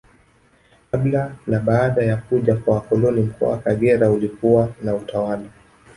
Kabla 0.91 1.35
na 1.47 1.59
baada 1.59 2.03
ya 2.03 2.17
kuja 2.17 2.55
kwa 2.55 2.75
wakoloni 2.75 3.21
Mkoa 3.21 3.49
wa 3.49 3.57
Kagera 3.57 4.09
ulikuwa 4.11 4.69
na 4.83 4.95
utawala 4.95 5.45